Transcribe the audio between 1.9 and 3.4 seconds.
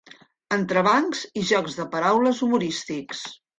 paraules humorístics.